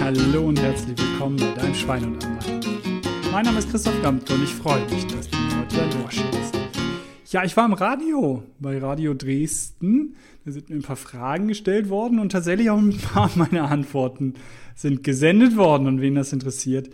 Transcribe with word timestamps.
Hallo 0.00 0.46
und 0.46 0.60
herzlich 0.60 0.96
willkommen 0.96 1.36
bei 1.36 1.60
deinem 1.60 1.74
Schwein 1.74 2.04
und 2.04 2.24
Anwalt. 2.24 2.66
Mein 3.32 3.44
Name 3.44 3.58
ist 3.58 3.68
Christoph 3.68 4.00
Gamt 4.00 4.30
und 4.30 4.44
ich 4.44 4.54
freue 4.54 4.84
mich, 4.86 5.04
dass 5.08 5.28
du 5.28 5.36
heute 5.36 5.76
da 5.76 5.98
durchschaust. 5.98 6.58
Ja, 7.32 7.42
ich 7.44 7.56
war 7.56 7.66
im 7.66 7.72
Radio, 7.72 8.44
bei 8.60 8.78
Radio 8.78 9.14
Dresden. 9.14 10.14
Da 10.44 10.52
sind 10.52 10.70
mir 10.70 10.76
ein 10.76 10.82
paar 10.82 10.96
Fragen 10.96 11.48
gestellt 11.48 11.90
worden 11.90 12.20
und 12.20 12.30
tatsächlich 12.30 12.70
auch 12.70 12.78
ein 12.78 12.96
paar 12.96 13.30
meiner 13.34 13.70
Antworten 13.70 14.34
sind 14.76 15.02
gesendet 15.02 15.56
worden. 15.56 15.88
Und 15.88 16.00
wen 16.00 16.14
das 16.14 16.32
interessiert, 16.32 16.90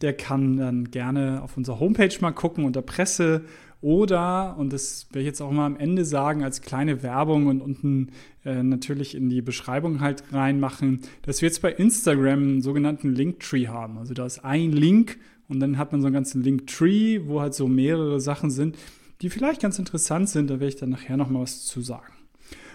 der 0.00 0.12
kann 0.12 0.56
dann 0.56 0.90
gerne 0.90 1.42
auf 1.42 1.56
unserer 1.56 1.78
Homepage 1.78 2.14
mal 2.20 2.32
gucken 2.32 2.64
unter 2.64 2.82
Presse 2.82 3.44
oder, 3.82 4.56
und 4.58 4.72
das 4.72 5.08
werde 5.10 5.20
ich 5.20 5.26
jetzt 5.26 5.40
auch 5.40 5.50
mal 5.50 5.66
am 5.66 5.76
Ende 5.76 6.04
sagen, 6.04 6.44
als 6.44 6.62
kleine 6.62 7.02
Werbung 7.02 7.48
und 7.48 7.60
unten 7.60 8.12
äh, 8.44 8.62
natürlich 8.62 9.16
in 9.16 9.28
die 9.28 9.42
Beschreibung 9.42 10.00
halt 10.00 10.22
reinmachen, 10.32 11.00
dass 11.22 11.42
wir 11.42 11.48
jetzt 11.48 11.62
bei 11.62 11.72
Instagram 11.72 12.38
einen 12.38 12.62
sogenannten 12.62 13.12
Linktree 13.12 13.66
haben. 13.66 13.98
Also 13.98 14.14
da 14.14 14.24
ist 14.24 14.44
ein 14.44 14.70
Link 14.70 15.18
und 15.48 15.58
dann 15.58 15.78
hat 15.78 15.90
man 15.90 16.00
so 16.00 16.06
einen 16.06 16.14
ganzen 16.14 16.42
Linktree, 16.42 17.22
wo 17.24 17.40
halt 17.40 17.54
so 17.54 17.66
mehrere 17.66 18.20
Sachen 18.20 18.50
sind, 18.50 18.78
die 19.20 19.30
vielleicht 19.30 19.60
ganz 19.60 19.80
interessant 19.80 20.28
sind. 20.28 20.48
Da 20.48 20.54
werde 20.54 20.68
ich 20.68 20.76
dann 20.76 20.90
nachher 20.90 21.16
noch 21.16 21.28
mal 21.28 21.42
was 21.42 21.66
zu 21.66 21.80
sagen. 21.80 22.12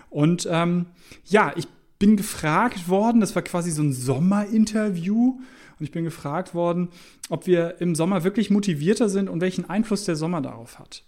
Und 0.09 0.47
ähm, 0.52 0.88
ja, 1.25 1.53
ich 1.55 1.67
bin 1.99 2.17
gefragt 2.17 2.89
worden, 2.89 3.21
das 3.21 3.35
war 3.35 3.41
quasi 3.41 3.71
so 3.71 3.81
ein 3.81 3.93
Sommerinterview 3.93 5.39
und 5.79 5.83
ich 5.83 5.91
bin 5.91 6.03
gefragt 6.03 6.53
worden, 6.53 6.89
ob 7.29 7.47
wir 7.47 7.81
im 7.81 7.95
Sommer 7.95 8.23
wirklich 8.23 8.49
motivierter 8.49 9.09
sind 9.09 9.29
und 9.29 9.41
welchen 9.41 9.69
Einfluss 9.69 10.05
der 10.05 10.15
Sommer 10.15 10.41
darauf 10.41 10.79
hat. 10.79 11.03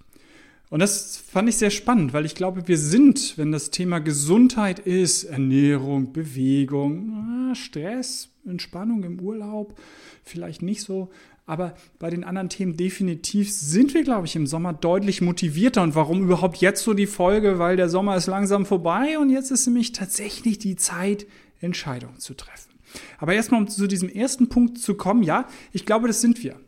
Und 0.69 0.79
das 0.79 1.17
fand 1.17 1.49
ich 1.49 1.57
sehr 1.57 1.71
spannend, 1.71 2.13
weil 2.13 2.25
ich 2.25 2.35
glaube, 2.35 2.67
wir 2.67 2.77
sind, 2.77 3.37
wenn 3.37 3.51
das 3.51 3.71
Thema 3.71 3.99
Gesundheit 3.99 4.77
ist, 4.77 5.23
Ernährung, 5.23 6.13
Bewegung, 6.13 7.55
Stress, 7.55 8.29
Entspannung 8.45 9.03
im 9.03 9.19
Urlaub, 9.19 9.75
vielleicht 10.23 10.61
nicht 10.61 10.83
so, 10.83 11.09
aber 11.49 11.73
bei 11.97 12.11
den 12.11 12.23
anderen 12.23 12.49
Themen 12.49 12.77
definitiv 12.77 13.51
sind 13.51 13.95
wir, 13.95 14.03
glaube 14.03 14.27
ich, 14.27 14.35
im 14.35 14.45
Sommer 14.45 14.71
deutlich 14.71 15.21
motivierter. 15.21 15.81
Und 15.81 15.95
warum 15.95 16.21
überhaupt 16.21 16.57
jetzt 16.57 16.83
so 16.83 16.93
die 16.93 17.07
Folge? 17.07 17.57
Weil 17.57 17.75
der 17.75 17.89
Sommer 17.89 18.15
ist 18.15 18.27
langsam 18.27 18.67
vorbei 18.67 19.17
und 19.17 19.31
jetzt 19.31 19.49
ist 19.49 19.65
nämlich 19.65 19.91
tatsächlich 19.91 20.59
die 20.59 20.75
Zeit, 20.75 21.25
Entscheidungen 21.59 22.19
zu 22.19 22.35
treffen. 22.35 22.69
Aber 23.17 23.33
erstmal, 23.33 23.61
um 23.61 23.67
zu 23.67 23.87
diesem 23.87 24.09
ersten 24.09 24.47
Punkt 24.47 24.77
zu 24.77 24.93
kommen, 24.93 25.23
ja, 25.23 25.47
ich 25.71 25.87
glaube, 25.87 26.07
das 26.07 26.21
sind 26.21 26.43
wir. 26.43 26.59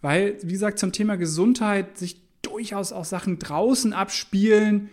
Weil, 0.00 0.38
wie 0.42 0.52
gesagt, 0.52 0.78
zum 0.78 0.92
Thema 0.92 1.16
Gesundheit 1.16 1.98
sich 1.98 2.22
durchaus 2.40 2.92
auch 2.92 3.04
Sachen 3.04 3.38
draußen 3.38 3.92
abspielen, 3.92 4.88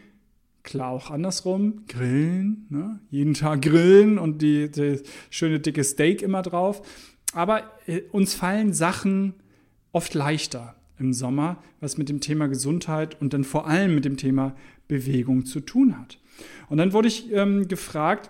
klar 0.64 0.90
auch 0.90 1.10
andersrum, 1.10 1.86
grillen, 1.88 2.68
ne? 2.70 3.00
jeden 3.10 3.34
Tag 3.34 3.62
grillen 3.62 4.20
und 4.20 4.42
die, 4.42 4.70
die 4.70 5.00
schöne 5.30 5.62
dicke 5.62 5.84
Steak 5.86 6.22
immer 6.22 6.42
drauf. 6.42 6.82
Aber 7.34 7.64
äh, 7.88 8.02
uns 8.12 8.34
fallen 8.34 8.74
Sachen 8.74 9.34
oft 9.92 10.14
leichter 10.14 10.76
im 11.00 11.14
Sommer, 11.14 11.58
was 11.80 11.98
mit 11.98 12.10
dem 12.10 12.22
Thema 12.22 12.48
Gesundheit 12.48 13.20
und 13.20 13.34
dann 13.34 13.44
vor 13.44 13.68
allem 13.68 13.96
mit 13.96 14.06
dem 14.06 14.18
Thema 14.18 14.56
Bewegung 14.88 15.46
zu 15.46 15.60
tun 15.60 15.98
hat. 15.98 16.20
Und 16.70 16.78
dann 16.78 16.94
wurde 16.94 17.08
ich 17.08 17.32
ähm, 17.32 17.68
gefragt, 17.68 18.30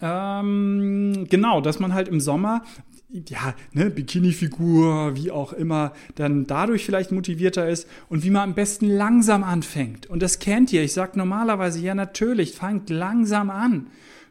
ähm, 0.00 1.26
genau, 1.30 1.60
dass 1.60 1.78
man 1.78 1.94
halt 1.94 2.08
im 2.08 2.20
Sommer 2.20 2.62
ja, 3.08 3.54
ne, 3.72 3.88
Bikini-Figur, 3.88 5.14
wie 5.14 5.30
auch 5.30 5.52
immer, 5.52 5.92
dann 6.16 6.46
dadurch 6.46 6.84
vielleicht 6.84 7.12
motivierter 7.12 7.68
ist 7.68 7.88
und 8.08 8.24
wie 8.24 8.30
man 8.30 8.50
am 8.50 8.54
besten 8.54 8.88
langsam 8.88 9.44
anfängt. 9.44 10.06
Und 10.06 10.22
das 10.22 10.38
kennt 10.38 10.72
ihr. 10.72 10.82
Ich 10.82 10.92
sage 10.92 11.16
normalerweise, 11.16 11.80
ja, 11.80 11.94
natürlich, 11.94 12.52
fangt 12.52 12.90
langsam 12.90 13.50
an. 13.50 13.86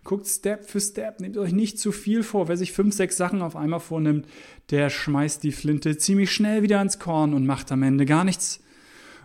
Guckt 0.05 0.27
Step 0.27 0.63
für 0.69 0.79
Step, 0.79 1.19
nehmt 1.19 1.37
euch 1.37 1.51
nicht 1.51 1.77
zu 1.77 1.91
viel 1.91 2.23
vor. 2.23 2.47
Wer 2.47 2.55
sich 2.55 2.71
fünf, 2.71 2.95
sechs 2.95 3.17
Sachen 3.17 3.41
auf 3.41 3.57
einmal 3.57 3.81
vornimmt, 3.81 4.25
der 4.69 4.89
schmeißt 4.89 5.43
die 5.43 5.51
Flinte 5.51 5.97
ziemlich 5.97 6.31
schnell 6.31 6.63
wieder 6.63 6.81
ins 6.81 6.99
Korn 6.99 7.33
und 7.33 7.45
macht 7.45 7.73
am 7.73 7.83
Ende 7.83 8.05
gar 8.05 8.23
nichts. 8.23 8.61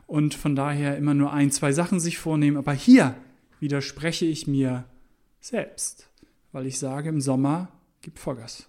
Und 0.09 0.35
von 0.35 0.57
daher 0.57 0.97
immer 0.97 1.15
nur 1.15 1.33
ein, 1.33 1.53
zwei 1.53 1.71
Sachen 1.71 2.01
sich 2.01 2.19
vornehmen. 2.19 2.57
Aber 2.57 2.73
hier 2.73 3.15
widerspreche 3.61 4.27
ich 4.27 4.49
mir 4.49 4.85
selbst 5.39 6.11
weil 6.53 6.67
ich 6.67 6.79
sage, 6.79 7.09
im 7.09 7.21
Sommer 7.21 7.69
gibt 8.03 8.19
Vollgas. 8.19 8.67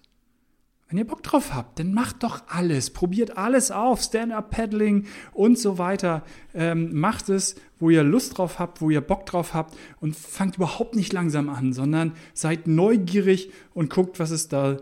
Wenn 0.92 0.98
ihr 0.98 1.06
Bock 1.06 1.22
drauf 1.22 1.54
habt, 1.54 1.78
dann 1.78 1.94
macht 1.94 2.22
doch 2.22 2.42
alles, 2.48 2.90
probiert 2.90 3.38
alles 3.38 3.70
auf, 3.70 4.02
Stand-up-Paddling 4.02 5.06
und 5.32 5.58
so 5.58 5.78
weiter. 5.78 6.22
Ähm, 6.52 6.92
macht 6.92 7.30
es, 7.30 7.54
wo 7.78 7.88
ihr 7.88 8.02
Lust 8.02 8.36
drauf 8.36 8.58
habt, 8.58 8.82
wo 8.82 8.90
ihr 8.90 9.00
Bock 9.00 9.24
drauf 9.24 9.54
habt 9.54 9.74
und 10.00 10.14
fangt 10.14 10.56
überhaupt 10.56 10.94
nicht 10.94 11.14
langsam 11.14 11.48
an, 11.48 11.72
sondern 11.72 12.12
seid 12.34 12.66
neugierig 12.66 13.50
und 13.72 13.88
guckt, 13.88 14.20
was 14.20 14.32
es 14.32 14.48
da 14.48 14.80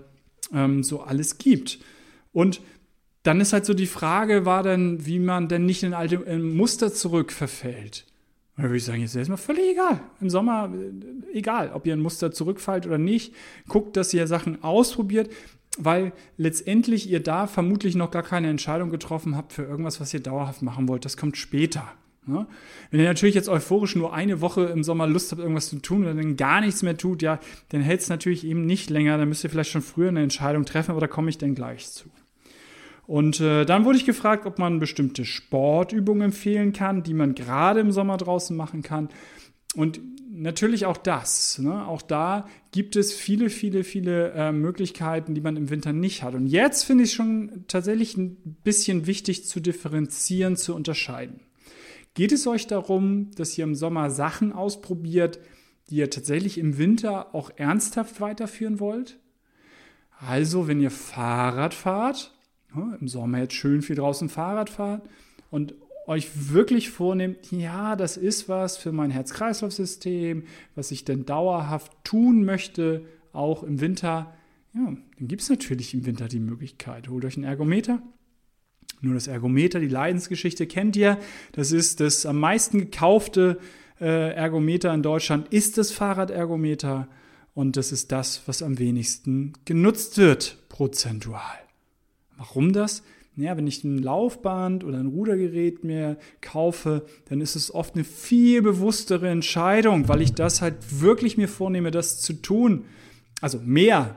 ähm, 0.53 0.83
so 0.83 1.01
alles 1.01 1.39
gibt. 1.39 1.79
Und 2.33 2.61
dann 3.23 3.41
ist 3.41 3.53
halt 3.53 3.65
so 3.65 3.73
die 3.73 3.87
Frage, 3.87 4.45
war 4.45 4.65
dann, 4.65 5.07
wie 5.07 5.21
man 5.21 5.47
denn 5.47 5.65
nicht 5.65 5.85
in 5.85 5.95
alte 5.95 6.17
in 6.17 6.57
Muster 6.57 6.93
zurückverfällt. 6.93 8.05
Da 8.57 8.65
würde 8.65 8.79
ich 8.79 8.85
sagen, 8.85 9.01
jetzt 9.01 9.11
ist 9.11 9.17
erstmal 9.17 9.39
völlig 9.39 9.71
egal. 9.71 10.01
Im 10.21 10.29
Sommer, 10.29 10.73
äh, 10.75 11.39
egal, 11.39 11.71
ob 11.73 11.87
ihr 11.87 11.93
ein 11.93 12.01
Muster 12.01 12.33
zurückfallt 12.33 12.85
oder 12.85 12.99
nicht. 12.99 13.33
Guckt, 13.69 13.97
dass 13.97 14.13
ihr 14.13 14.27
Sachen 14.27 14.65
ausprobiert, 14.65 15.31
weil 15.79 16.13
letztendlich 16.37 17.09
ihr 17.09 17.21
da 17.21 17.47
vermutlich 17.47 17.95
noch 17.95 18.11
gar 18.11 18.23
keine 18.23 18.49
Entscheidung 18.51 18.91
getroffen 18.91 19.37
habt 19.37 19.53
für 19.53 19.63
irgendwas, 19.63 20.01
was 20.01 20.13
ihr 20.13 20.21
dauerhaft 20.21 20.63
machen 20.63 20.89
wollt. 20.89 21.05
Das 21.05 21.17
kommt 21.17 21.37
später. 21.37 21.93
Ne? 22.27 22.47
Wenn 22.91 23.01
ihr 23.01 23.07
natürlich 23.07 23.35
jetzt 23.35 23.49
euphorisch 23.49 23.97
nur 23.97 24.13
eine 24.13 24.41
Woche 24.41 24.65
im 24.67 24.85
Sommer 24.85 25.07
Lust 25.07 25.33
habt, 25.33 25.41
irgendwas 25.41 25.69
zu 25.71 25.81
tun 25.81 26.03
oder 26.03 26.15
dann 26.15 26.37
gar 26.37 26.61
nichts 26.61 26.83
mehr 26.83 26.97
tut, 26.97 27.23
ja, 27.23 27.41
dann 27.71 27.81
hält 27.81 28.01
es 28.01 28.09
natürlich 28.09 28.45
eben 28.45 28.67
nicht 28.67 28.91
länger. 28.91 29.17
Dann 29.17 29.29
müsst 29.29 29.45
ihr 29.45 29.51
vielleicht 29.51 29.71
schon 29.71 29.83
früher 29.83 30.09
eine 30.09 30.23
Entscheidung 30.23 30.65
treffen, 30.65 30.91
aber 30.91 31.01
da 31.01 31.07
komme 31.07 31.31
ich 31.31 31.39
dann 31.39 31.55
gleich 31.55 31.89
zu. 31.89 32.11
Und 33.07 33.41
äh, 33.41 33.65
dann 33.65 33.85
wurde 33.85 33.99
ich 33.99 34.07
gefragt, 34.07 34.47
ob 34.47 34.59
man 34.59 34.79
bestimmte 34.79 35.25
Sportübungen 35.25 36.23
empfehlen 36.23 36.73
kann, 36.73 37.03
die 37.03 37.15
man 37.15 37.35
gerade 37.35 37.81
im 37.81 37.91
Sommer 37.91 38.17
draußen 38.17 38.57
machen 38.57 38.83
kann. 38.83 39.09
Und 39.75 40.01
natürlich 40.31 40.87
auch 40.87 40.97
das. 40.97 41.59
Ne? 41.59 41.87
Auch 41.87 42.03
da 42.03 42.49
gibt 42.73 42.97
es 42.97 43.13
viele, 43.13 43.51
viele, 43.51 43.85
viele 43.85 44.31
äh, 44.31 44.53
Möglichkeiten, 44.53 45.35
die 45.35 45.41
man 45.41 45.57
im 45.57 45.71
Winter 45.71 45.93
nicht 45.93 46.23
hat. 46.23 46.35
Und 46.35 46.47
jetzt 46.47 46.85
finde 46.85 47.05
ich 47.05 47.13
schon 47.13 47.65
tatsächlich 47.69 48.17
ein 48.17 48.37
bisschen 48.65 49.07
wichtig 49.07 49.47
zu 49.47 49.61
differenzieren, 49.61 50.57
zu 50.57 50.75
unterscheiden. 50.75 51.41
Geht 52.15 52.33
es 52.33 52.47
euch 52.47 52.67
darum, 52.67 53.31
dass 53.37 53.57
ihr 53.57 53.65
im 53.65 53.75
Sommer 53.75 54.11
Sachen 54.11 54.53
ausprobiert, 54.53 55.39
die 55.89 55.97
ihr 55.97 56.11
tatsächlich 56.11 56.59
im 56.59 56.79
Winter 56.79 57.35
auch 57.35 57.51
ernsthaft 57.57 58.21
weiterführen 58.21 58.81
wollt? 58.81 59.21
Also, 60.19 60.69
wenn 60.69 60.81
ihr 60.81 60.91
Fahrrad 60.91 61.75
fahrt, 61.75 62.35
im 62.75 63.09
Sommer 63.09 63.39
jetzt 63.39 63.55
schön 63.55 63.83
viel 63.83 63.97
draußen 63.97 64.29
Fahrrad 64.29 64.71
fahren 64.71 65.03
und 65.51 65.75
euch 66.07 66.53
wirklich 66.53 66.91
vornehmt, 66.91 67.53
ja, 67.53 67.97
das 67.97 68.17
ist 68.17 68.49
was 68.49 68.77
für 68.77 68.93
mein 68.93 69.11
Herz-Kreislauf-System, 69.11 70.45
was 70.75 70.91
ich 70.91 71.05
denn 71.05 71.27
dauerhaft 71.27 71.93
tun 72.05 72.45
möchte, 72.45 73.05
auch 73.33 73.63
im 73.63 73.81
Winter, 73.81 74.35
ja, 74.75 74.85
dann 74.85 75.29
gibt 75.29 75.43
es 75.43 75.51
natürlich 75.51 75.95
im 75.95 76.07
Winter 76.07 76.29
die 76.29 76.41
Möglichkeit. 76.41 77.09
Holt 77.09 77.25
euch 77.25 77.37
einen 77.37 77.45
Ergometer. 77.45 78.03
Nur 79.01 79.15
das 79.15 79.27
Ergometer, 79.27 79.81
die 79.81 79.89
Leidensgeschichte 79.89 80.67
kennt 80.67 80.97
ihr. 80.97 81.19
Das 81.53 81.73
ist 81.73 82.01
das 82.01 82.27
am 82.27 82.39
meisten 82.39 82.79
gekaufte 82.79 83.59
äh, 84.01 84.35
Ergometer 84.35 84.93
in 84.93 85.03
Deutschland, 85.03 85.49
ist 85.49 85.79
das 85.79 85.91
Fahrradergometer. 85.91 87.09
Und 87.55 87.77
das 87.77 87.93
ist 87.93 88.13
das, 88.13 88.43
was 88.47 88.63
am 88.63 88.79
wenigsten 88.79 89.55
genutzt 89.65 90.19
wird, 90.19 90.59
prozentual. 90.69 91.59
Warum 92.37 92.73
das? 92.73 93.03
Naja, 93.37 93.57
wenn 93.57 93.67
ich 93.67 93.85
ein 93.85 93.99
Laufband 93.99 94.85
oder 94.85 94.99
ein 94.99 95.07
Rudergerät 95.07 95.85
mir 95.85 96.19
kaufe, 96.41 97.07
dann 97.29 97.41
ist 97.41 97.55
es 97.55 97.73
oft 97.73 97.95
eine 97.95 98.05
viel 98.05 98.61
bewusstere 98.61 99.29
Entscheidung, 99.29 100.09
weil 100.09 100.21
ich 100.21 100.35
das 100.35 100.61
halt 100.61 101.01
wirklich 101.01 101.37
mir 101.37 101.49
vornehme, 101.49 101.91
das 101.91 102.21
zu 102.21 102.35
tun. 102.35 102.85
Also 103.41 103.59
mehr, 103.65 104.17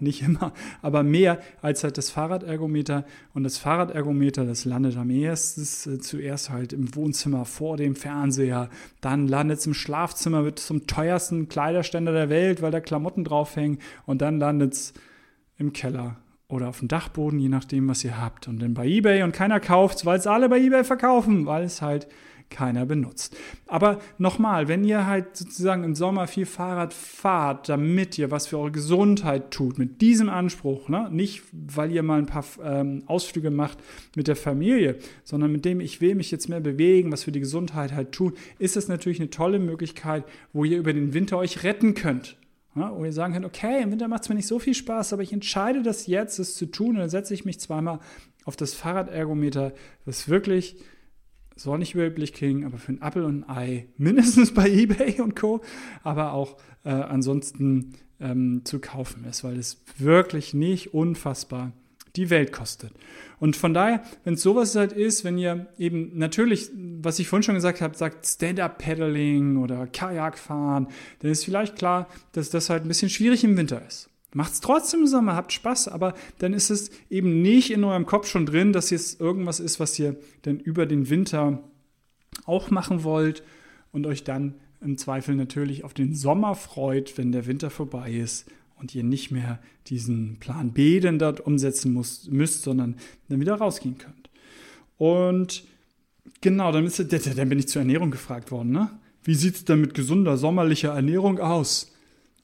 nicht 0.00 0.22
immer, 0.22 0.52
aber 0.82 1.02
mehr 1.02 1.40
als 1.62 1.84
halt 1.84 1.98
das 1.98 2.10
Fahrradergometer. 2.10 3.04
Und 3.32 3.44
das 3.44 3.58
Fahrradergometer, 3.58 4.44
das 4.44 4.64
landet 4.64 4.96
am 4.96 5.10
ersten 5.10 5.62
äh, 5.62 5.98
zuerst 5.98 6.50
halt 6.50 6.72
im 6.72 6.94
Wohnzimmer 6.94 7.44
vor 7.44 7.76
dem 7.76 7.94
Fernseher, 7.94 8.70
dann 9.00 9.28
landet 9.28 9.60
es 9.60 9.66
im 9.66 9.74
Schlafzimmer, 9.74 10.44
wird 10.44 10.58
zum 10.58 10.86
teuersten 10.86 11.48
Kleiderständer 11.48 12.12
der 12.12 12.28
Welt, 12.28 12.60
weil 12.60 12.72
da 12.72 12.80
Klamotten 12.80 13.24
draufhängen 13.24 13.78
und 14.04 14.20
dann 14.20 14.38
landet 14.38 14.74
es 14.74 14.94
im 15.58 15.72
Keller 15.72 16.16
oder 16.48 16.68
auf 16.68 16.78
dem 16.78 16.88
Dachboden, 16.88 17.38
je 17.38 17.48
nachdem, 17.48 17.88
was 17.88 18.04
ihr 18.04 18.18
habt. 18.18 18.48
Und 18.48 18.60
dann 18.60 18.74
bei 18.74 18.86
eBay 18.86 19.22
und 19.22 19.32
keiner 19.32 19.60
kauft 19.60 20.06
weil 20.06 20.18
es 20.18 20.26
alle 20.26 20.48
bei 20.48 20.58
eBay 20.58 20.84
verkaufen, 20.84 21.46
weil 21.46 21.64
es 21.64 21.82
halt 21.82 22.08
keiner 22.50 22.86
benutzt. 22.86 23.36
Aber 23.66 23.98
nochmal, 24.16 24.68
wenn 24.68 24.82
ihr 24.82 25.06
halt 25.06 25.36
sozusagen 25.36 25.84
im 25.84 25.94
Sommer 25.94 26.26
viel 26.26 26.46
Fahrrad 26.46 26.94
fahrt, 26.94 27.68
damit 27.68 28.16
ihr 28.16 28.30
was 28.30 28.46
für 28.46 28.58
eure 28.58 28.70
Gesundheit 28.70 29.50
tut, 29.50 29.78
mit 29.78 30.00
diesem 30.00 30.30
Anspruch, 30.30 30.88
ne? 30.88 31.08
nicht 31.10 31.42
weil 31.52 31.92
ihr 31.92 32.02
mal 32.02 32.18
ein 32.18 32.26
paar 32.26 32.44
ähm, 32.62 33.02
Ausflüge 33.06 33.50
macht 33.50 33.78
mit 34.16 34.28
der 34.28 34.36
Familie, 34.36 34.96
sondern 35.24 35.52
mit 35.52 35.66
dem, 35.66 35.80
ich 35.80 36.00
will 36.00 36.14
mich 36.14 36.30
jetzt 36.30 36.48
mehr 36.48 36.60
bewegen, 36.60 37.12
was 37.12 37.24
für 37.24 37.32
die 37.32 37.40
Gesundheit 37.40 37.92
halt 37.92 38.12
tun, 38.12 38.32
ist 38.58 38.78
es 38.78 38.88
natürlich 38.88 39.20
eine 39.20 39.30
tolle 39.30 39.58
Möglichkeit, 39.58 40.24
wo 40.54 40.64
ihr 40.64 40.78
über 40.78 40.94
den 40.94 41.12
Winter 41.12 41.36
euch 41.36 41.64
retten 41.64 41.92
könnt. 41.92 42.38
Ja, 42.74 42.94
wo 42.94 43.04
ihr 43.04 43.12
sagen 43.12 43.32
könnt, 43.32 43.46
okay, 43.46 43.82
im 43.82 43.90
Winter 43.90 44.08
macht 44.08 44.22
es 44.22 44.28
mir 44.28 44.34
nicht 44.34 44.46
so 44.46 44.58
viel 44.58 44.74
Spaß, 44.74 45.12
aber 45.12 45.22
ich 45.22 45.32
entscheide 45.32 45.82
das 45.82 46.06
jetzt, 46.06 46.38
es 46.38 46.54
zu 46.54 46.66
tun. 46.66 46.90
Und 46.90 46.98
dann 46.98 47.10
setze 47.10 47.34
ich 47.34 47.44
mich 47.44 47.58
zweimal 47.58 47.98
auf 48.44 48.56
das 48.56 48.74
Fahrradergometer, 48.74 49.72
was 50.04 50.28
wirklich, 50.28 50.76
soll 51.56 51.78
nicht 51.78 51.94
überheblich 51.94 52.32
klingen, 52.32 52.64
aber 52.64 52.78
für 52.78 52.92
ein 52.92 53.02
Apple 53.02 53.24
und 53.24 53.44
ein 53.44 53.56
Ei, 53.56 53.88
mindestens 53.96 54.54
bei 54.54 54.68
Ebay 54.68 55.20
und 55.20 55.34
Co., 55.34 55.60
aber 56.02 56.32
auch 56.32 56.56
äh, 56.84 56.90
ansonsten 56.90 57.94
ähm, 58.20 58.62
zu 58.64 58.80
kaufen 58.80 59.24
ist, 59.24 59.44
weil 59.44 59.58
es 59.58 59.82
wirklich 59.96 60.54
nicht 60.54 60.94
unfassbar 60.94 61.72
die 62.16 62.30
Welt 62.30 62.52
kostet. 62.52 62.92
Und 63.40 63.56
von 63.56 63.72
daher, 63.72 64.02
wenn 64.24 64.34
es 64.34 64.42
sowas 64.42 64.74
halt 64.74 64.92
ist, 64.92 65.24
wenn 65.24 65.38
ihr 65.38 65.68
eben 65.78 66.18
natürlich, 66.18 66.70
was 66.74 67.18
ich 67.18 67.28
vorhin 67.28 67.44
schon 67.44 67.54
gesagt 67.54 67.80
habe, 67.80 67.96
sagt 67.96 68.26
Stand-Up-Paddling 68.26 69.56
oder 69.58 69.86
Kajak 69.86 70.38
fahren, 70.38 70.88
dann 71.20 71.30
ist 71.30 71.44
vielleicht 71.44 71.76
klar, 71.76 72.08
dass 72.32 72.50
das 72.50 72.68
halt 72.68 72.84
ein 72.84 72.88
bisschen 72.88 73.10
schwierig 73.10 73.44
im 73.44 73.56
Winter 73.56 73.80
ist. 73.86 74.10
Macht 74.34 74.52
es 74.52 74.60
trotzdem 74.60 75.00
im 75.00 75.06
Sommer, 75.06 75.36
habt 75.36 75.52
Spaß, 75.52 75.88
aber 75.88 76.14
dann 76.38 76.52
ist 76.52 76.70
es 76.70 76.90
eben 77.08 77.40
nicht 77.40 77.70
in 77.70 77.84
eurem 77.84 78.04
Kopf 78.04 78.26
schon 78.26 78.44
drin, 78.44 78.72
dass 78.72 78.90
jetzt 78.90 79.20
irgendwas 79.20 79.58
ist, 79.60 79.80
was 79.80 79.98
ihr 79.98 80.16
dann 80.42 80.58
über 80.58 80.84
den 80.84 81.08
Winter 81.08 81.62
auch 82.44 82.70
machen 82.70 83.04
wollt 83.04 83.42
und 83.92 84.06
euch 84.06 84.24
dann 84.24 84.54
im 84.80 84.98
Zweifel 84.98 85.34
natürlich 85.34 85.82
auf 85.82 85.94
den 85.94 86.14
Sommer 86.14 86.54
freut, 86.54 87.16
wenn 87.16 87.32
der 87.32 87.46
Winter 87.46 87.70
vorbei 87.70 88.12
ist 88.12 88.46
und 88.80 88.94
ihr 88.94 89.04
nicht 89.04 89.30
mehr 89.30 89.58
diesen 89.86 90.36
Plan 90.38 90.72
B 90.72 91.00
dann 91.00 91.18
dort 91.18 91.40
umsetzen 91.40 91.92
muss, 91.92 92.28
müsst, 92.30 92.62
sondern 92.62 92.96
dann 93.28 93.40
wieder 93.40 93.54
rausgehen 93.54 93.98
könnt. 93.98 94.30
Und 94.96 95.64
genau, 96.40 96.72
dann, 96.72 96.84
ist, 96.84 96.98
dann 96.98 97.48
bin 97.48 97.58
ich 97.58 97.68
zur 97.68 97.82
Ernährung 97.82 98.10
gefragt 98.10 98.50
worden. 98.50 98.70
Ne? 98.70 98.90
Wie 99.22 99.34
sieht 99.34 99.54
es 99.54 99.64
denn 99.64 99.80
mit 99.80 99.94
gesunder 99.94 100.36
sommerlicher 100.36 100.94
Ernährung 100.94 101.38
aus? 101.38 101.92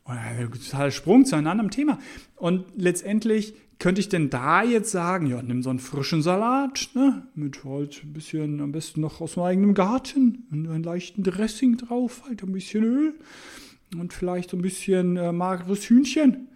Totaler 0.05 0.91
Sprung 0.91 1.25
zu 1.25 1.37
einem 1.37 1.47
anderen 1.47 1.71
Thema. 1.71 1.99
Und 2.37 2.65
letztendlich 2.77 3.55
könnte 3.79 4.01
ich 4.01 4.09
denn 4.09 4.31
da 4.31 4.63
jetzt 4.63 4.91
sagen, 4.91 5.27
ja, 5.27 5.43
nimm 5.43 5.63
so 5.63 5.71
einen 5.71 5.79
frischen 5.79 6.23
Salat, 6.23 6.91
ne, 6.95 7.27
mit 7.35 7.65
halt 7.65 8.03
ein 8.05 8.13
bisschen, 8.13 8.61
am 8.61 8.73
besten 8.73 9.01
noch 9.01 9.21
aus 9.21 9.37
meinem 9.37 9.47
eigenen 9.47 9.75
Garten, 9.75 10.47
und 10.51 10.69
einen 10.69 10.85
leichten 10.85 11.23
Dressing 11.23 11.77
drauf, 11.79 12.23
halt 12.27 12.43
ein 12.43 12.53
bisschen 12.53 12.85
Öl 12.85 13.15
und 13.97 14.13
vielleicht 14.13 14.51
so 14.51 14.57
ein 14.57 14.63
bisschen 14.63 15.17
äh, 15.17 15.33
mageres 15.33 15.89
Hühnchen. 15.89 16.49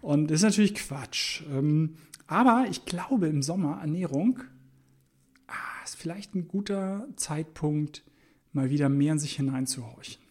Und 0.00 0.30
das 0.30 0.38
ist 0.38 0.44
natürlich 0.44 0.74
Quatsch. 0.74 1.42
Ähm, 1.50 1.96
aber 2.26 2.66
ich 2.70 2.84
glaube, 2.84 3.26
im 3.28 3.42
Sommer 3.42 3.78
Ernährung 3.80 4.40
ah, 5.46 5.84
ist 5.84 5.96
vielleicht 5.96 6.34
ein 6.34 6.48
guter 6.48 7.06
Zeitpunkt, 7.16 8.04
mal 8.52 8.70
wieder 8.70 8.88
mehr 8.88 9.12
in 9.12 9.18
sich 9.18 9.36
hineinzuhorchen. 9.36 10.22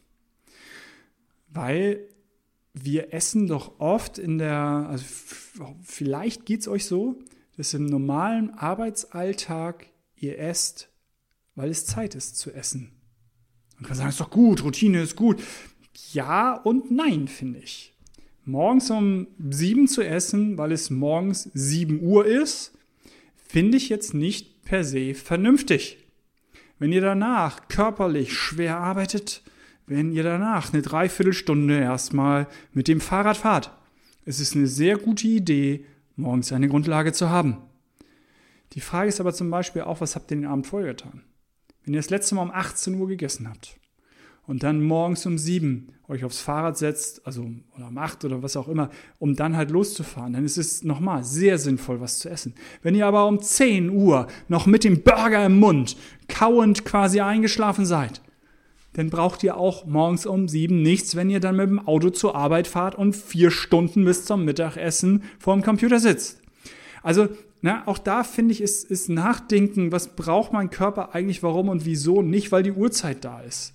Weil 1.49 2.07
wir 2.73 3.13
essen 3.13 3.47
doch 3.47 3.79
oft 3.79 4.17
in 4.17 4.37
der, 4.37 4.87
also 4.89 5.05
vielleicht 5.83 6.45
geht 6.45 6.61
es 6.61 6.67
euch 6.67 6.85
so, 6.85 7.19
dass 7.57 7.73
im 7.73 7.85
normalen 7.85 8.51
Arbeitsalltag 8.51 9.87
ihr 10.15 10.39
esst, 10.39 10.89
weil 11.55 11.69
es 11.69 11.85
Zeit 11.85 12.15
ist 12.15 12.37
zu 12.37 12.51
essen. 12.51 12.91
Man 13.75 13.87
kann 13.87 13.97
sagen, 13.97 14.09
ist 14.09 14.19
doch 14.19 14.29
gut, 14.29 14.63
Routine 14.63 15.01
ist 15.01 15.15
gut. 15.15 15.41
Ja 16.13 16.53
und 16.53 16.91
nein, 16.91 17.27
finde 17.27 17.59
ich. 17.59 17.93
Morgens 18.43 18.89
um 18.89 19.27
sieben 19.49 19.87
zu 19.87 20.01
essen, 20.01 20.57
weil 20.57 20.71
es 20.71 20.89
morgens 20.89 21.49
sieben 21.53 22.01
Uhr 22.01 22.25
ist, 22.25 22.73
finde 23.35 23.77
ich 23.77 23.89
jetzt 23.89 24.13
nicht 24.13 24.63
per 24.63 24.83
se 24.83 25.13
vernünftig. 25.13 25.97
Wenn 26.79 26.91
ihr 26.91 27.01
danach 27.01 27.67
körperlich 27.67 28.33
schwer 28.33 28.77
arbeitet, 28.77 29.43
wenn 29.85 30.11
ihr 30.11 30.23
danach 30.23 30.73
eine 30.73 30.81
Dreiviertelstunde 30.81 31.77
erstmal 31.77 32.47
mit 32.73 32.87
dem 32.87 33.01
Fahrrad 33.01 33.37
fahrt, 33.37 33.71
es 34.25 34.39
ist 34.39 34.55
eine 34.55 34.67
sehr 34.67 34.97
gute 34.97 35.27
Idee, 35.27 35.85
morgens 36.15 36.51
eine 36.51 36.69
Grundlage 36.69 37.11
zu 37.11 37.29
haben. 37.29 37.57
Die 38.73 38.81
Frage 38.81 39.09
ist 39.09 39.19
aber 39.19 39.33
zum 39.33 39.51
Beispiel 39.51 39.81
auch, 39.81 40.01
was 40.01 40.15
habt 40.15 40.31
ihr 40.31 40.37
den 40.37 40.45
Abend 40.45 40.65
vorher 40.65 40.93
getan? 40.93 41.23
Wenn 41.83 41.93
ihr 41.93 41.99
das 41.99 42.09
letzte 42.09 42.35
Mal 42.35 42.43
um 42.43 42.51
18 42.51 42.95
Uhr 42.95 43.07
gegessen 43.07 43.49
habt, 43.49 43.77
und 44.47 44.63
dann 44.63 44.83
morgens 44.83 45.25
um 45.25 45.37
sieben 45.37 45.89
euch 46.07 46.25
aufs 46.25 46.41
Fahrrad 46.41 46.77
setzt, 46.77 47.25
also 47.25 47.45
oder 47.75 47.87
um 47.87 47.97
acht 47.97 48.25
oder 48.25 48.43
was 48.43 48.57
auch 48.57 48.67
immer, 48.67 48.89
um 49.17 49.35
dann 49.35 49.55
halt 49.55 49.71
loszufahren, 49.71 50.33
dann 50.33 50.45
ist 50.45 50.57
es 50.57 50.83
nochmal 50.83 51.23
sehr 51.23 51.57
sinnvoll, 51.57 52.01
was 52.01 52.19
zu 52.19 52.29
essen. 52.29 52.53
Wenn 52.81 52.95
ihr 52.95 53.07
aber 53.07 53.27
um 53.27 53.41
10 53.41 53.89
Uhr 53.89 54.27
noch 54.49 54.65
mit 54.65 54.83
dem 54.83 55.03
Burger 55.03 55.45
im 55.45 55.59
Mund, 55.59 55.95
kauend 56.27 56.83
quasi 56.83 57.21
eingeschlafen 57.21 57.85
seid, 57.85 58.21
dann 58.93 59.09
braucht 59.09 59.41
ihr 59.43 59.55
auch 59.55 59.85
morgens 59.85 60.25
um 60.25 60.49
sieben 60.49 60.81
nichts, 60.81 61.15
wenn 61.15 61.29
ihr 61.29 61.39
dann 61.39 61.55
mit 61.55 61.69
dem 61.69 61.87
Auto 61.87 62.09
zur 62.09 62.35
Arbeit 62.35 62.67
fahrt 62.67 62.95
und 62.95 63.15
vier 63.15 63.49
Stunden 63.49 64.03
bis 64.03 64.25
zum 64.25 64.43
Mittagessen 64.43 65.23
vor 65.39 65.55
dem 65.55 65.63
Computer 65.63 65.99
sitzt. 65.99 66.41
Also 67.03 67.29
na, 67.61 67.87
auch 67.87 67.99
da 67.99 68.23
finde 68.23 68.53
ich, 68.53 68.61
ist, 68.61 68.89
ist 68.89 69.07
Nachdenken, 69.07 69.91
was 69.91 70.15
braucht 70.15 70.51
mein 70.51 70.71
Körper 70.71 71.13
eigentlich, 71.13 71.43
warum 71.43 71.69
und 71.69 71.85
wieso, 71.85 72.21
nicht 72.21 72.51
weil 72.51 72.63
die 72.63 72.71
Uhrzeit 72.71 73.23
da 73.23 73.39
ist. 73.41 73.73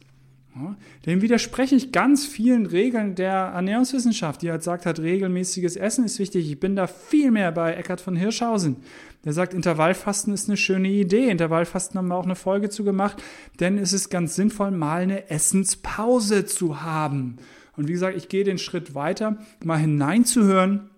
Dem 1.05 1.23
widerspreche 1.23 1.75
ich 1.75 1.93
ganz 1.93 2.27
vielen 2.27 2.67
Regeln 2.67 3.15
der 3.15 3.33
Ernährungswissenschaft, 3.33 4.43
die 4.43 4.51
halt 4.51 4.63
sagt 4.63 4.87
hat, 4.87 4.99
regelmäßiges 4.99 5.77
Essen 5.77 6.05
ist 6.05 6.19
wichtig. 6.19 6.51
Ich 6.51 6.61
bin 6.61 6.77
da 6.77 6.87
viel 6.87 7.31
mehr 7.31 7.53
bei 7.53 7.75
Eckhard 7.75 8.01
von 8.01 8.17
Hirschhausen. 8.17 8.77
Der 9.25 9.33
sagt, 9.33 9.55
Intervallfasten 9.55 10.33
ist 10.33 10.49
eine 10.49 10.57
schöne 10.57 10.89
Idee. 10.89 11.29
Intervallfasten 11.29 11.99
haben 11.99 12.09
wir 12.09 12.17
auch 12.17 12.25
eine 12.25 12.37
Folge 12.37 12.71
zu 12.71 12.85
gemacht, 12.85 13.23
denn 13.61 13.77
es 13.79 13.93
ist 13.93 14.09
ganz 14.09 14.35
sinnvoll, 14.35 14.71
mal 14.71 15.03
eine 15.03 15.31
Essenspause 15.31 16.47
zu 16.47 16.83
haben. 16.83 17.37
Und 17.77 17.89
wie 17.89 17.93
gesagt, 17.93 18.17
ich 18.17 18.29
gehe 18.29 18.45
den 18.45 18.59
Schritt 18.59 18.95
weiter, 18.95 19.39
mal 19.63 19.79
hineinzuhören, 19.79 20.91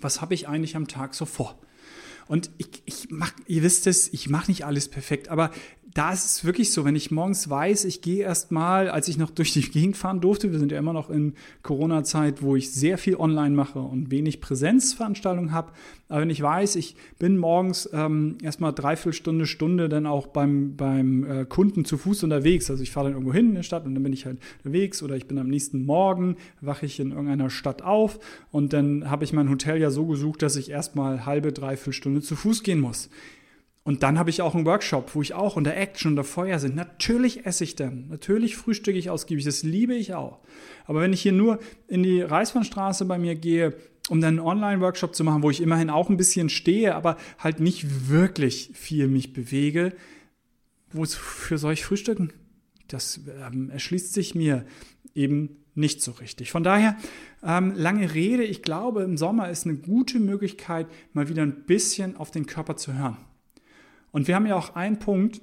was 0.00 0.20
habe 0.20 0.34
ich 0.34 0.48
eigentlich 0.48 0.76
am 0.76 0.88
Tag 0.88 1.14
so 1.14 1.24
vor. 1.24 1.58
Und 2.26 2.50
ich, 2.58 2.82
ich 2.86 3.08
mach, 3.10 3.32
ihr 3.46 3.62
wisst 3.62 3.86
es, 3.86 4.12
ich 4.12 4.28
mache 4.28 4.50
nicht 4.50 4.64
alles 4.64 4.88
perfekt, 4.88 5.28
aber 5.28 5.50
da 5.94 6.12
ist 6.12 6.24
es 6.24 6.44
wirklich 6.44 6.72
so, 6.72 6.84
wenn 6.84 6.96
ich 6.96 7.10
morgens 7.10 7.50
weiß, 7.50 7.84
ich 7.84 8.00
gehe 8.00 8.24
erst 8.24 8.50
mal, 8.50 8.88
als 8.88 9.08
ich 9.08 9.18
noch 9.18 9.30
durch 9.34 9.52
die 9.52 9.62
Gegend 9.62 9.96
fahren 9.96 10.20
durfte, 10.20 10.52
wir 10.52 10.58
sind 10.58 10.72
ja 10.72 10.78
immer 10.78 10.92
noch 10.92 11.10
in 11.10 11.34
Corona-Zeit, 11.62 12.42
wo 12.42 12.56
ich 12.56 12.72
sehr 12.72 12.98
viel 12.98 13.16
online 13.16 13.54
mache 13.54 13.78
und 13.78 14.10
wenig 14.10 14.40
Präsenzveranstaltungen 14.40 15.52
habe, 15.52 15.72
aber 16.08 16.20
wenn 16.20 16.30
ich 16.30 16.42
weiß, 16.42 16.76
ich 16.76 16.96
bin 17.18 17.38
morgens 17.38 17.88
ähm, 17.92 18.36
erstmal 18.42 18.72
dreiviertel 18.72 19.14
Stunde, 19.14 19.46
Stunde 19.46 19.88
dann 19.88 20.06
auch 20.06 20.26
beim, 20.26 20.76
beim 20.76 21.24
äh, 21.24 21.44
Kunden 21.46 21.84
zu 21.84 21.96
Fuß 21.96 22.24
unterwegs, 22.24 22.70
also 22.70 22.82
ich 22.82 22.90
fahre 22.90 23.06
dann 23.06 23.14
irgendwo 23.14 23.32
hin 23.32 23.50
in 23.50 23.54
der 23.54 23.62
Stadt 23.62 23.86
und 23.86 23.94
dann 23.94 24.02
bin 24.02 24.12
ich 24.12 24.26
halt 24.26 24.38
unterwegs 24.58 25.02
oder 25.02 25.16
ich 25.16 25.26
bin 25.26 25.38
am 25.38 25.48
nächsten 25.48 25.84
Morgen, 25.84 26.36
wache 26.60 26.86
ich 26.86 27.00
in 27.00 27.12
irgendeiner 27.12 27.50
Stadt 27.50 27.82
auf 27.82 28.18
und 28.50 28.72
dann 28.72 29.10
habe 29.10 29.24
ich 29.24 29.32
mein 29.32 29.48
Hotel 29.48 29.80
ja 29.80 29.90
so 29.90 30.06
gesucht, 30.06 30.42
dass 30.42 30.56
ich 30.56 30.70
erstmal 30.70 31.26
halbe, 31.26 31.52
dreiviertel 31.52 31.92
Stunde 31.92 32.20
zu 32.20 32.36
Fuß 32.36 32.62
gehen 32.62 32.80
muss. 32.80 33.08
Und 33.84 34.04
dann 34.04 34.18
habe 34.18 34.30
ich 34.30 34.42
auch 34.42 34.54
einen 34.54 34.64
Workshop, 34.64 35.14
wo 35.14 35.22
ich 35.22 35.34
auch 35.34 35.56
unter 35.56 35.76
Action, 35.76 36.12
unter 36.12 36.22
Feuer 36.22 36.60
sind. 36.60 36.76
Natürlich 36.76 37.46
esse 37.46 37.64
ich 37.64 37.74
dann. 37.74 38.06
Natürlich 38.08 38.56
frühstücke 38.56 38.98
ich 38.98 39.10
ausgiebig. 39.10 39.44
Das 39.44 39.64
liebe 39.64 39.94
ich 39.94 40.14
auch. 40.14 40.38
Aber 40.84 41.00
wenn 41.00 41.12
ich 41.12 41.22
hier 41.22 41.32
nur 41.32 41.58
in 41.88 42.04
die 42.04 42.22
Reichsbahnstraße 42.22 43.04
bei 43.06 43.18
mir 43.18 43.34
gehe, 43.34 43.74
um 44.08 44.20
dann 44.20 44.38
einen 44.38 44.46
Online-Workshop 44.46 45.14
zu 45.14 45.24
machen, 45.24 45.42
wo 45.42 45.50
ich 45.50 45.60
immerhin 45.60 45.90
auch 45.90 46.10
ein 46.10 46.16
bisschen 46.16 46.48
stehe, 46.48 46.94
aber 46.94 47.16
halt 47.38 47.58
nicht 47.58 48.08
wirklich 48.08 48.70
viel 48.74 49.08
mich 49.08 49.32
bewege, 49.32 49.92
wofür 50.92 51.58
soll 51.58 51.72
ich 51.72 51.84
frühstücken? 51.84 52.32
Das 52.86 53.20
ähm, 53.46 53.70
erschließt 53.70 54.12
sich 54.12 54.34
mir 54.34 54.64
eben 55.14 55.56
nicht 55.74 56.02
so 56.02 56.12
richtig. 56.12 56.52
Von 56.52 56.62
daher, 56.62 56.96
ähm, 57.42 57.72
lange 57.74 58.14
Rede, 58.14 58.44
ich 58.44 58.62
glaube, 58.62 59.02
im 59.02 59.16
Sommer 59.16 59.50
ist 59.50 59.66
eine 59.66 59.76
gute 59.76 60.20
Möglichkeit, 60.20 60.86
mal 61.12 61.28
wieder 61.28 61.42
ein 61.42 61.64
bisschen 61.64 62.16
auf 62.16 62.30
den 62.30 62.46
Körper 62.46 62.76
zu 62.76 62.92
hören. 62.94 63.16
Und 64.12 64.28
wir 64.28 64.36
haben 64.36 64.46
ja 64.46 64.56
auch 64.56 64.76
einen 64.76 64.98
Punkt, 64.98 65.40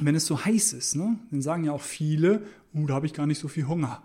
wenn 0.00 0.14
es 0.14 0.26
so 0.26 0.44
heiß 0.44 0.74
ist, 0.74 0.96
ne, 0.96 1.18
dann 1.30 1.42
sagen 1.42 1.64
ja 1.64 1.72
auch 1.72 1.82
viele, 1.82 2.42
uh, 2.74 2.86
da 2.86 2.94
habe 2.94 3.06
ich 3.06 3.14
gar 3.14 3.26
nicht 3.26 3.38
so 3.38 3.48
viel 3.48 3.66
Hunger. 3.66 4.02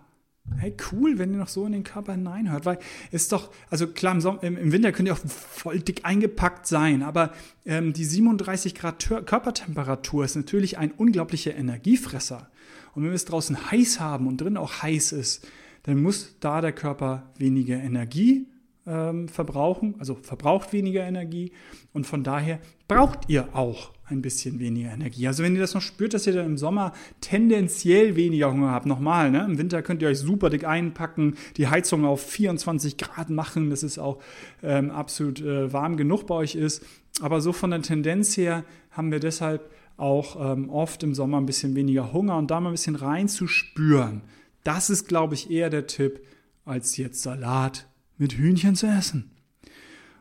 Hey, 0.58 0.76
cool, 0.92 1.18
wenn 1.18 1.32
ihr 1.32 1.38
noch 1.38 1.48
so 1.48 1.66
in 1.66 1.72
den 1.72 1.82
Körper 1.82 2.12
hineinhört, 2.12 2.66
weil 2.66 2.78
es 3.10 3.22
ist 3.22 3.32
doch, 3.32 3.50
also 3.68 3.88
klar, 3.88 4.14
im, 4.14 4.20
Sommer, 4.20 4.42
im, 4.44 4.70
Winter 4.70 4.92
könnt 4.92 5.08
ihr 5.08 5.14
auch 5.14 5.18
voll 5.18 5.80
dick 5.80 6.04
eingepackt 6.04 6.68
sein, 6.68 7.02
aber 7.02 7.32
ähm, 7.64 7.92
die 7.92 8.04
37 8.04 8.74
Grad 8.74 9.04
Körpertemperatur 9.04 10.24
ist 10.24 10.36
natürlich 10.36 10.78
ein 10.78 10.92
unglaublicher 10.92 11.54
Energiefresser. 11.54 12.48
Und 12.94 13.02
wenn 13.02 13.10
wir 13.10 13.16
es 13.16 13.24
draußen 13.24 13.72
heiß 13.72 13.98
haben 13.98 14.28
und 14.28 14.40
drin 14.40 14.56
auch 14.56 14.82
heiß 14.82 15.12
ist, 15.12 15.46
dann 15.82 16.00
muss 16.00 16.36
da 16.38 16.60
der 16.60 16.72
Körper 16.72 17.30
weniger 17.38 17.76
Energie 17.76 18.46
ähm, 18.86 19.28
verbrauchen, 19.28 19.94
also 19.98 20.16
verbraucht 20.22 20.72
weniger 20.72 21.04
Energie 21.04 21.52
und 21.92 22.06
von 22.06 22.22
daher 22.22 22.60
braucht 22.88 23.28
ihr 23.28 23.48
auch 23.54 23.92
ein 24.08 24.22
bisschen 24.22 24.60
weniger 24.60 24.92
Energie. 24.92 25.26
Also 25.26 25.42
wenn 25.42 25.54
ihr 25.54 25.60
das 25.60 25.74
noch 25.74 25.82
spürt, 25.82 26.14
dass 26.14 26.26
ihr 26.26 26.32
dann 26.32 26.46
im 26.46 26.58
Sommer 26.58 26.92
tendenziell 27.20 28.14
weniger 28.14 28.52
Hunger 28.52 28.70
habt, 28.70 28.86
nochmal, 28.86 29.30
ne? 29.30 29.44
im 29.44 29.58
Winter 29.58 29.82
könnt 29.82 30.02
ihr 30.02 30.08
euch 30.08 30.18
super 30.18 30.48
dick 30.48 30.64
einpacken, 30.64 31.34
die 31.56 31.66
Heizung 31.66 32.04
auf 32.04 32.22
24 32.22 32.96
Grad 32.98 33.30
machen, 33.30 33.70
dass 33.70 33.82
es 33.82 33.98
auch 33.98 34.18
ähm, 34.62 34.90
absolut 34.90 35.40
äh, 35.40 35.72
warm 35.72 35.96
genug 35.96 36.26
bei 36.26 36.36
euch 36.36 36.54
ist. 36.54 36.84
Aber 37.20 37.40
so 37.40 37.52
von 37.52 37.70
der 37.70 37.82
Tendenz 37.82 38.36
her 38.36 38.64
haben 38.92 39.10
wir 39.10 39.20
deshalb 39.20 39.70
auch 39.96 40.52
ähm, 40.52 40.70
oft 40.70 41.02
im 41.02 41.14
Sommer 41.14 41.38
ein 41.38 41.46
bisschen 41.46 41.74
weniger 41.74 42.12
Hunger 42.12 42.36
und 42.36 42.50
da 42.50 42.60
mal 42.60 42.68
ein 42.68 42.72
bisschen 42.72 42.96
reinzuspüren. 42.96 44.22
Das 44.62 44.90
ist, 44.90 45.08
glaube 45.08 45.34
ich, 45.34 45.50
eher 45.50 45.70
der 45.70 45.86
Tipp, 45.86 46.20
als 46.64 46.96
jetzt 46.96 47.22
Salat 47.22 47.86
mit 48.18 48.34
Hühnchen 48.34 48.74
zu 48.74 48.86
essen. 48.86 49.30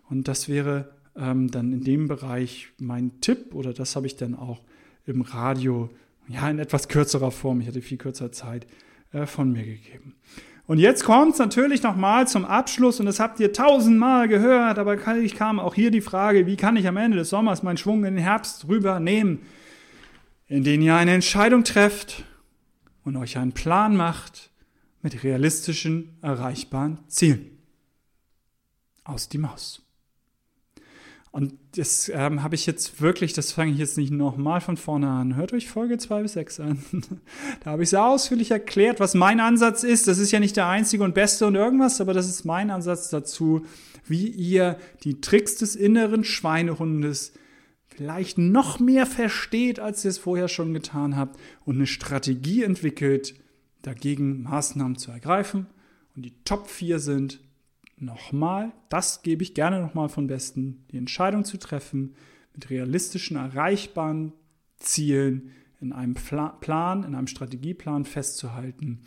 Und 0.09 0.27
das 0.27 0.49
wäre 0.49 0.93
ähm, 1.15 1.49
dann 1.49 1.71
in 1.71 1.83
dem 1.83 2.07
Bereich 2.07 2.69
mein 2.79 3.19
Tipp 3.21 3.53
oder 3.53 3.73
das 3.73 3.95
habe 3.95 4.07
ich 4.07 4.15
dann 4.15 4.35
auch 4.35 4.61
im 5.05 5.21
Radio, 5.21 5.89
ja, 6.27 6.49
in 6.49 6.59
etwas 6.59 6.87
kürzerer 6.87 7.31
Form, 7.31 7.61
ich 7.61 7.67
hatte 7.67 7.81
viel 7.81 7.97
kürzer 7.97 8.31
Zeit, 8.31 8.67
äh, 9.11 9.25
von 9.25 9.51
mir 9.51 9.63
gegeben. 9.63 10.15
Und 10.67 10.79
jetzt 10.79 11.03
kommt 11.03 11.33
es 11.33 11.39
natürlich 11.39 11.83
nochmal 11.83 12.27
zum 12.27 12.43
Abschluss, 12.43 12.99
und 12.99 13.05
das 13.05 13.19
habt 13.19 13.39
ihr 13.39 13.53
tausendmal 13.53 14.27
gehört, 14.27 14.79
aber 14.79 14.97
ich 15.17 15.35
kam 15.35 15.59
auch 15.59 15.75
hier 15.75 15.91
die 15.91 16.01
Frage, 16.01 16.47
wie 16.47 16.55
kann 16.55 16.75
ich 16.75 16.87
am 16.87 16.97
Ende 16.97 17.17
des 17.17 17.29
Sommers 17.29 17.61
meinen 17.61 17.77
Schwung 17.77 18.03
in 18.03 18.15
den 18.15 18.23
Herbst 18.23 18.67
rübernehmen, 18.67 19.43
in 20.47 20.63
den 20.63 20.81
ihr 20.81 20.95
eine 20.95 21.13
Entscheidung 21.13 21.63
trefft 21.63 22.23
und 23.03 23.15
euch 23.15 23.37
einen 23.37 23.53
Plan 23.53 23.95
macht 23.95 24.49
mit 25.03 25.23
realistischen, 25.23 26.17
erreichbaren 26.23 26.97
Zielen. 27.07 27.54
Aus 29.05 29.29
die 29.29 29.37
Maus. 29.37 29.85
Und 31.35 31.53
das 31.75 32.09
ähm, 32.13 32.43
habe 32.43 32.55
ich 32.55 32.65
jetzt 32.65 33.01
wirklich, 33.01 33.33
das 33.33 33.51
fange 33.51 33.73
ich 33.73 33.77
jetzt 33.77 33.97
nicht 33.97 34.09
nochmal 34.09 34.61
von 34.61 34.77
vorne 34.77 35.09
an. 35.09 35.35
Hört 35.35 35.51
euch 35.51 35.67
Folge 35.67 35.97
2 35.97 36.21
bis 36.21 36.31
6 36.31 36.59
an. 36.61 36.83
da 37.63 37.71
habe 37.71 37.83
ich 37.83 37.89
sehr 37.89 38.05
ausführlich 38.05 38.51
erklärt, 38.51 39.01
was 39.01 39.15
mein 39.15 39.41
Ansatz 39.41 39.83
ist. 39.83 40.07
Das 40.07 40.17
ist 40.17 40.31
ja 40.31 40.39
nicht 40.39 40.55
der 40.55 40.67
einzige 40.67 41.03
und 41.03 41.13
beste 41.13 41.45
und 41.45 41.55
irgendwas, 41.55 41.99
aber 41.99 42.13
das 42.13 42.29
ist 42.29 42.45
mein 42.45 42.71
Ansatz 42.71 43.09
dazu, 43.09 43.65
wie 44.05 44.29
ihr 44.29 44.77
die 45.03 45.19
Tricks 45.19 45.57
des 45.57 45.75
inneren 45.75 46.23
Schweinehundes 46.23 47.33
vielleicht 47.89 48.37
noch 48.37 48.79
mehr 48.79 49.05
versteht, 49.05 49.81
als 49.81 50.05
ihr 50.05 50.11
es 50.11 50.17
vorher 50.17 50.47
schon 50.47 50.73
getan 50.73 51.17
habt 51.17 51.37
und 51.65 51.75
eine 51.75 51.87
Strategie 51.87 52.63
entwickelt, 52.63 53.35
dagegen 53.81 54.43
Maßnahmen 54.43 54.97
zu 54.97 55.11
ergreifen. 55.11 55.67
Und 56.15 56.23
die 56.23 56.33
Top 56.45 56.69
4 56.69 56.99
sind 56.99 57.41
nochmal, 57.97 58.71
das 58.89 59.21
gebe 59.21 59.43
ich 59.43 59.53
gerne 59.53 59.81
nochmal 59.81 60.09
von 60.09 60.27
Besten, 60.27 60.85
die 60.91 60.97
Entscheidung 60.97 61.45
zu 61.45 61.57
treffen, 61.57 62.15
mit 62.53 62.69
realistischen, 62.69 63.37
erreichbaren 63.37 64.33
Zielen 64.77 65.51
in 65.81 65.93
einem 65.93 66.15
Plan, 66.15 67.03
in 67.03 67.15
einem 67.15 67.27
Strategieplan 67.27 68.05
festzuhalten. 68.05 69.01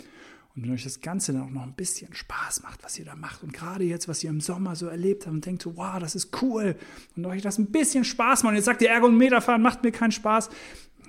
Und 0.54 0.64
wenn 0.64 0.72
euch 0.72 0.84
das 0.84 1.00
Ganze 1.00 1.32
dann 1.32 1.42
auch 1.42 1.50
noch 1.50 1.62
ein 1.62 1.74
bisschen 1.74 2.14
Spaß 2.14 2.62
macht, 2.62 2.82
was 2.82 2.98
ihr 2.98 3.04
da 3.04 3.14
macht, 3.14 3.42
und 3.42 3.52
gerade 3.52 3.84
jetzt, 3.84 4.08
was 4.08 4.24
ihr 4.24 4.30
im 4.30 4.40
Sommer 4.40 4.76
so 4.76 4.86
erlebt 4.86 5.24
habt 5.26 5.34
und 5.34 5.46
denkt 5.46 5.66
wow, 5.66 5.98
das 5.98 6.14
ist 6.14 6.42
cool, 6.42 6.76
und 7.16 7.26
euch 7.26 7.42
das 7.42 7.58
ein 7.58 7.70
bisschen 7.70 8.04
Spaß 8.04 8.42
macht, 8.42 8.50
und 8.50 8.56
jetzt 8.56 8.64
sagt 8.64 8.82
ihr, 8.82 8.90
Ergometerfahren 8.90 9.62
macht 9.62 9.82
mir 9.82 9.92
keinen 9.92 10.12
Spaß, 10.12 10.50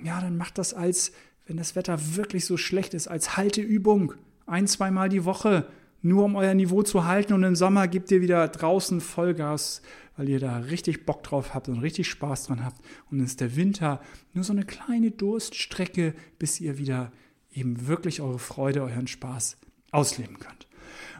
ja, 0.04 0.20
dann 0.20 0.36
macht 0.36 0.56
das 0.56 0.72
als, 0.72 1.12
wenn 1.46 1.56
das 1.56 1.76
Wetter 1.76 1.98
wirklich 2.16 2.44
so 2.44 2.56
schlecht 2.56 2.94
ist, 2.94 3.08
als 3.08 3.36
Halteübung. 3.36 4.14
Ein, 4.46 4.66
zweimal 4.66 5.08
die 5.08 5.24
Woche 5.24 5.66
nur 6.02 6.24
um 6.24 6.36
euer 6.36 6.54
Niveau 6.54 6.82
zu 6.82 7.06
halten 7.06 7.32
und 7.32 7.44
im 7.44 7.56
Sommer 7.56 7.88
gebt 7.88 8.10
ihr 8.10 8.20
wieder 8.20 8.48
draußen 8.48 9.00
Vollgas, 9.00 9.82
weil 10.16 10.28
ihr 10.28 10.40
da 10.40 10.58
richtig 10.58 11.06
Bock 11.06 11.22
drauf 11.22 11.54
habt 11.54 11.68
und 11.68 11.78
richtig 11.80 12.08
Spaß 12.08 12.46
dran 12.46 12.64
habt. 12.64 12.80
Und 13.10 13.18
dann 13.18 13.26
ist 13.26 13.40
der 13.40 13.56
Winter 13.56 14.00
nur 14.32 14.44
so 14.44 14.52
eine 14.52 14.64
kleine 14.64 15.10
Durststrecke, 15.10 16.14
bis 16.38 16.60
ihr 16.60 16.78
wieder 16.78 17.12
eben 17.52 17.86
wirklich 17.86 18.20
eure 18.20 18.38
Freude, 18.38 18.82
euren 18.82 19.06
Spaß 19.06 19.56
ausleben 19.90 20.38
könnt. 20.38 20.66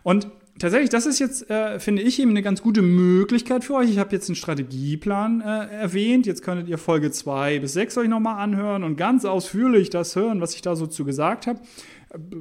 Und 0.02 0.28
tatsächlich, 0.58 0.90
das 0.90 1.06
ist 1.06 1.18
jetzt, 1.18 1.50
äh, 1.50 1.80
finde 1.80 2.02
ich, 2.02 2.20
eben 2.20 2.30
eine 2.30 2.42
ganz 2.42 2.62
gute 2.62 2.82
Möglichkeit 2.82 3.64
für 3.64 3.74
euch. 3.74 3.90
Ich 3.90 3.98
habe 3.98 4.12
jetzt 4.12 4.28
einen 4.28 4.36
Strategieplan 4.36 5.40
äh, 5.40 5.66
erwähnt. 5.66 6.26
Jetzt 6.26 6.42
könntet 6.42 6.68
ihr 6.68 6.78
Folge 6.78 7.10
2 7.10 7.58
bis 7.58 7.72
6 7.74 7.98
euch 7.98 8.08
nochmal 8.08 8.38
anhören 8.42 8.84
und 8.84 8.96
ganz 8.96 9.24
ausführlich 9.24 9.90
das 9.90 10.16
hören, 10.16 10.40
was 10.40 10.54
ich 10.54 10.62
da 10.62 10.76
so 10.76 10.86
zu 10.86 11.04
gesagt 11.04 11.46
habe. 11.46 11.60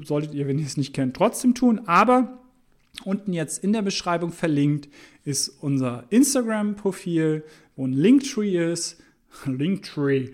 Solltet 0.03 0.33
ihr, 0.33 0.47
wenn 0.47 0.59
ihr 0.59 0.65
es 0.65 0.77
nicht 0.77 0.93
kennt, 0.93 1.15
trotzdem 1.15 1.53
tun. 1.53 1.81
Aber 1.85 2.39
unten 3.03 3.33
jetzt 3.33 3.63
in 3.63 3.73
der 3.73 3.81
Beschreibung 3.81 4.31
verlinkt 4.31 4.89
ist 5.23 5.49
unser 5.49 6.05
Instagram-Profil, 6.09 7.43
wo 7.75 7.85
ein 7.85 7.93
Linktree 7.93 8.71
ist. 8.71 9.01
Linktree. 9.45 10.31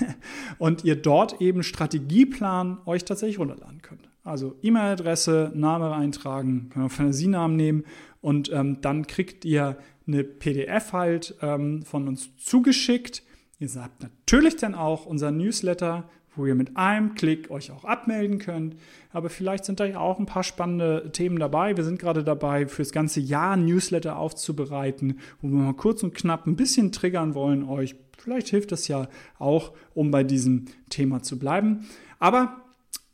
und 0.58 0.84
ihr 0.84 0.96
dort 0.96 1.40
eben 1.40 1.62
Strategieplan 1.62 2.78
euch 2.86 3.04
tatsächlich 3.04 3.38
runterladen 3.38 3.82
könnt. 3.82 4.08
Also 4.22 4.56
E-Mail-Adresse, 4.62 5.52
Name 5.54 5.92
eintragen, 5.92 6.70
Fantasienamen 6.88 7.56
nehmen 7.56 7.84
und 8.20 8.52
ähm, 8.52 8.80
dann 8.80 9.06
kriegt 9.06 9.44
ihr 9.44 9.78
eine 10.06 10.24
PDF 10.24 10.92
halt 10.92 11.34
ähm, 11.40 11.82
von 11.82 12.08
uns 12.08 12.36
zugeschickt. 12.36 13.22
Ihr 13.58 13.68
habt 13.76 14.02
natürlich 14.02 14.56
dann 14.56 14.74
auch 14.74 15.06
unser 15.06 15.30
Newsletter 15.30 16.08
wo 16.36 16.46
ihr 16.46 16.54
mit 16.54 16.76
einem 16.76 17.14
Klick 17.14 17.50
euch 17.50 17.70
auch 17.70 17.84
abmelden 17.84 18.38
könnt. 18.38 18.76
Aber 19.12 19.30
vielleicht 19.30 19.64
sind 19.64 19.80
da 19.80 19.84
ja 19.84 19.98
auch 19.98 20.18
ein 20.18 20.26
paar 20.26 20.44
spannende 20.44 21.10
Themen 21.12 21.38
dabei. 21.38 21.76
Wir 21.76 21.84
sind 21.84 21.98
gerade 21.98 22.24
dabei, 22.24 22.66
fürs 22.68 22.92
ganze 22.92 23.20
Jahr 23.20 23.56
Newsletter 23.56 24.16
aufzubereiten, 24.16 25.18
wo 25.40 25.48
wir 25.48 25.58
mal 25.58 25.74
kurz 25.74 26.02
und 26.02 26.14
knapp 26.14 26.46
ein 26.46 26.56
bisschen 26.56 26.92
triggern 26.92 27.34
wollen 27.34 27.64
euch. 27.64 27.96
Vielleicht 28.16 28.48
hilft 28.48 28.72
das 28.72 28.88
ja 28.88 29.08
auch, 29.38 29.72
um 29.94 30.10
bei 30.10 30.24
diesem 30.24 30.66
Thema 30.90 31.22
zu 31.22 31.38
bleiben. 31.38 31.86
Aber 32.18 32.56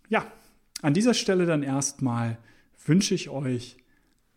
ja, 0.09 0.27
an 0.83 0.95
dieser 0.95 1.15
Stelle 1.15 1.47
dann 1.47 1.63
erstmal 1.63 2.39
wünsche 2.85 3.15
ich 3.15 3.31
euch 3.31 3.77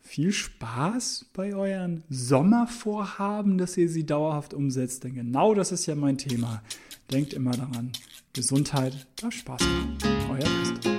viel 0.08 0.32
Spaß 0.32 1.26
bei 1.34 1.54
euren 1.54 2.04
Sommervorhaben, 2.10 3.58
dass 3.58 3.76
ihr 3.78 3.90
sie 3.90 4.06
dauerhaft 4.06 4.54
umsetzt. 4.54 5.04
Denn 5.04 5.16
genau 5.16 5.54
das 5.54 5.72
ist 5.72 5.86
ja 5.86 5.96
mein 5.96 6.18
Thema. 6.18 6.64
Denkt 7.12 7.34
immer 7.34 7.52
daran, 7.52 7.92
Gesundheit 8.34 9.08
darf 9.18 9.34
Spaß 9.34 9.62
machen. 9.62 9.98
Euer 10.32 10.97